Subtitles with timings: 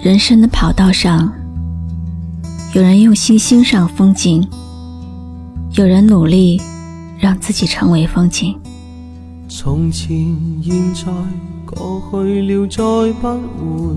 [0.00, 1.32] 人生的跑道上，
[2.72, 4.48] 有人用心欣赏风景，
[5.72, 6.62] 有人努力
[7.18, 8.56] 让自己成为风景。
[9.48, 10.16] 从前、
[10.62, 11.02] 现在、
[11.66, 13.28] 过去了，再不
[13.88, 13.96] 回。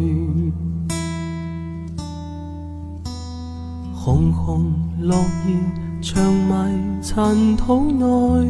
[3.94, 5.56] 红红落叶
[6.02, 6.74] 长埋
[7.04, 8.50] 尘土内，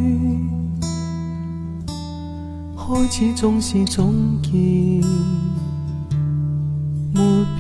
[2.78, 5.02] 开始总是总结，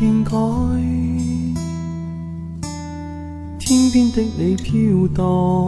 [0.01, 0.31] 没变改。
[3.59, 5.67] 天边的你飘荡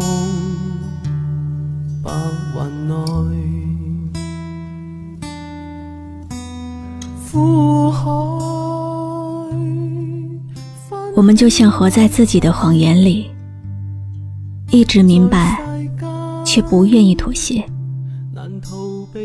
[2.01, 2.11] 白
[2.55, 2.95] 云内，
[7.31, 8.09] 苦海。
[11.15, 13.29] 我们就像活在自己的谎言里，
[14.71, 15.61] 一直明白，
[16.43, 17.63] 却不愿意妥协，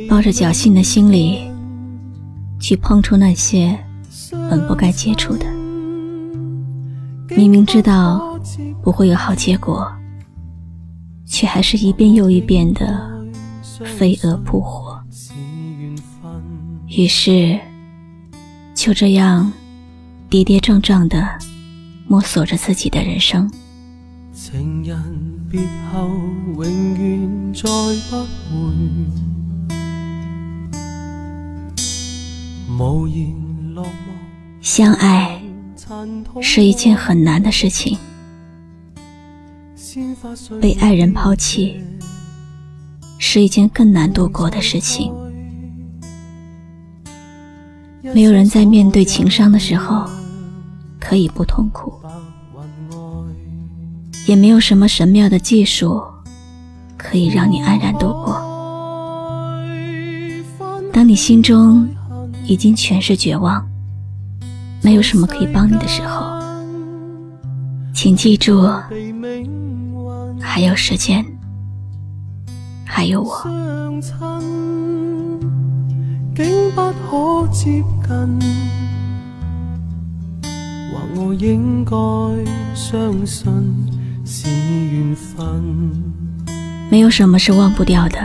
[0.06, 1.50] 抱着侥幸的心理
[2.60, 3.78] 去碰触那些
[4.32, 5.46] 本不该接触的。
[7.36, 8.38] 明明知道
[8.82, 9.90] 不会有好结果，
[11.26, 13.10] 却还是一遍又一遍的
[13.84, 15.00] 飞蛾扑火。
[16.86, 17.58] 于是，
[18.74, 19.52] 就这样
[20.28, 21.38] 跌跌撞撞的。
[22.10, 23.52] 摸索着自己的人生。
[24.32, 24.98] 情人
[25.50, 25.60] 别
[25.92, 26.08] 后，
[26.56, 27.68] 永远再
[28.08, 28.26] 不回。
[32.78, 33.34] 无言
[33.74, 34.17] 落寞。
[34.60, 35.40] 相爱
[36.40, 37.98] 是一件很难的事情，
[40.60, 41.80] 被爱人抛弃
[43.18, 45.12] 是一件更难度过的事情。
[48.02, 50.08] 没有人在面对情伤的时候。
[51.00, 51.94] 可以不痛苦，
[54.26, 56.02] 也没有什么神妙的技术
[56.98, 58.34] 可以让你安然度过。
[60.92, 61.88] 当你心中
[62.44, 63.66] 已经全是绝望，
[64.82, 66.40] 没有什么可以帮你的时候，
[67.92, 68.62] 请记住，
[70.40, 71.24] 还有时间，
[72.84, 73.46] 还有我。
[81.14, 81.96] 我应该
[82.74, 83.50] 相信
[84.24, 85.44] 是缘分。
[86.90, 88.18] 没有什么是忘不掉的。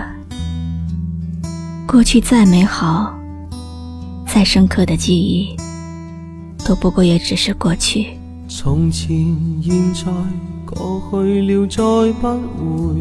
[1.87, 3.13] 过去再美好、
[4.27, 5.55] 再深刻的记忆，
[6.65, 8.17] 都不过也只是过去。
[8.47, 10.11] 从前、现在、
[10.65, 12.27] 过去了，再不
[12.87, 12.95] 回。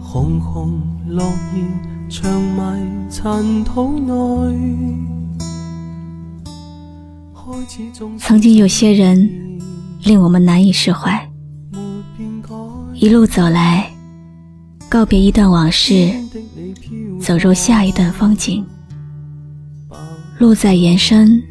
[0.00, 1.62] 红红落叶
[2.08, 4.14] 长埋尘土内。
[8.18, 9.58] 曾经有些人
[10.02, 11.28] 令我们难以释怀，
[12.94, 13.90] 一路走来，
[14.88, 16.12] 告别一段往事，
[17.20, 18.64] 走入下一段风景。
[20.38, 21.42] 路在延伸，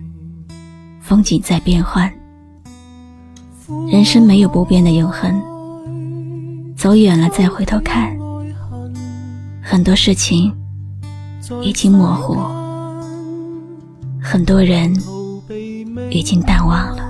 [1.01, 2.11] 风景在变换，
[3.89, 5.41] 人生没有不变的永恒。
[6.75, 8.15] 走远了再回头看，
[9.61, 10.53] 很多事情
[11.61, 12.35] 已经模糊，
[14.21, 14.93] 很多人。
[16.09, 17.03] 已经淡忘了，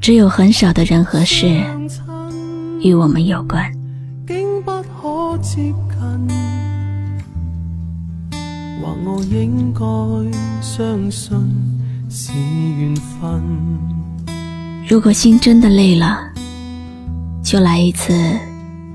[0.00, 1.62] 只有很少的人和事
[2.82, 3.72] 与我们有关。
[14.88, 16.18] 如果心真的累了，
[17.42, 18.12] 就来一次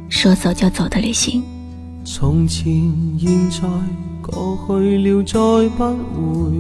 [0.10, 1.42] 说走就走的旅行。
[2.04, 2.66] 从前、
[3.18, 3.68] 现在、
[4.22, 6.52] 过去了，再不回。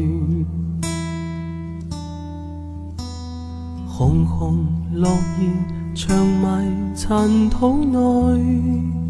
[3.86, 5.48] 红红落叶
[5.94, 9.07] 长埋尘土内。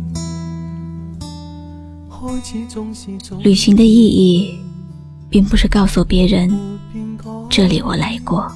[3.42, 4.58] 旅行的意义，
[5.30, 6.50] 并不是告诉别人
[7.50, 8.52] 这里我来过，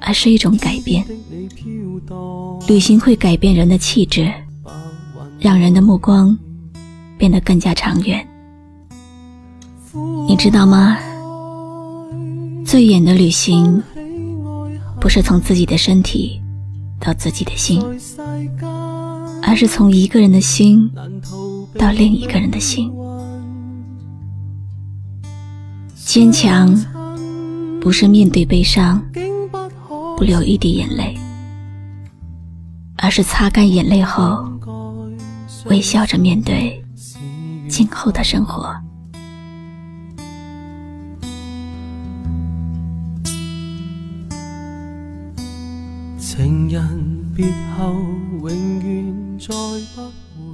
[0.00, 1.04] 而是一种改变。
[2.68, 4.32] 旅行会改变人的气质，
[5.38, 6.36] 让人的目光
[7.18, 8.26] 变得更加长远。
[10.26, 10.98] 你知道吗？
[12.64, 13.82] 最远的旅行。
[14.98, 16.40] 不是从自己的身体
[16.98, 17.80] 到自己的心，
[19.40, 20.90] 而是从一个人的心
[21.76, 22.92] 到另一个人的心。
[25.94, 26.74] 坚强
[27.80, 29.02] 不是面对悲伤
[30.16, 31.16] 不流一滴眼泪，
[32.96, 34.48] 而是擦干眼泪后
[35.66, 36.82] 微笑着面对
[37.68, 38.74] 今后的生活。
[46.18, 47.46] 情人别
[47.76, 47.94] 后，
[48.40, 48.48] 永
[48.82, 49.54] 远再
[49.94, 50.02] 不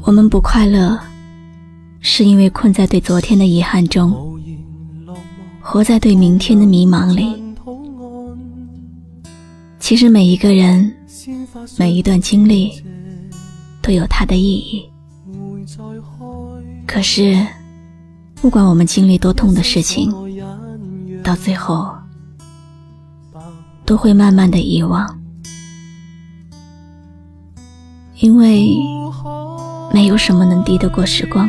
[0.04, 0.98] 我们不快乐，
[2.04, 4.12] 是因为困在对昨天的遗憾中，
[5.60, 7.40] 活在对明天的迷茫里。
[9.78, 10.92] 其实每一个人，
[11.78, 12.72] 每一段经历，
[13.80, 14.84] 都有它的意义。
[16.86, 17.46] 可是，
[18.34, 20.12] 不管我们经历多痛的事情，
[21.22, 21.88] 到最后，
[23.84, 25.20] 都会慢慢的遗忘，
[28.18, 28.68] 因为
[29.92, 31.48] 没有什么能敌得过时光。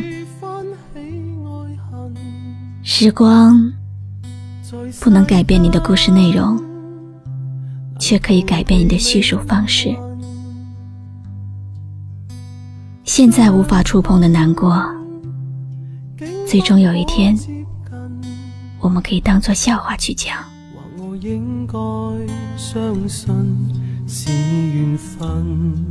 [2.95, 3.73] 时光
[5.01, 6.63] 不能改变你的故事内容，
[7.97, 9.97] 却可以改变你的叙述方式。
[13.03, 14.79] 现在无法触碰的难过。
[16.47, 17.35] 最终有一天，
[18.79, 20.37] 我们可以当做笑话去讲。
[21.19, 21.73] 应该
[22.55, 23.33] 相信
[24.07, 25.83] 是缘分。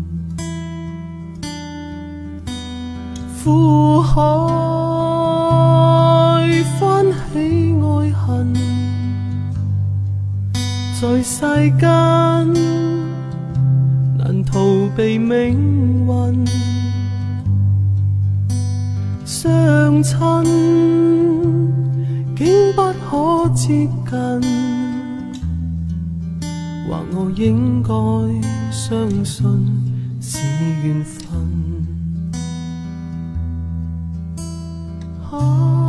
[11.02, 11.40] 在世
[11.81, 11.88] 间
[14.16, 14.60] 难逃
[14.96, 16.46] 避命运。
[19.25, 20.16] 相亲
[22.37, 24.40] 竟不可接近，
[26.87, 27.93] 或我应该
[28.70, 29.44] 相信
[30.20, 30.38] 是
[30.84, 31.20] 缘分。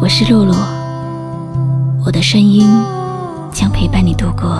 [0.02, 0.56] 我是露露，
[2.04, 2.68] 我的声音
[3.52, 4.60] 将陪伴你度过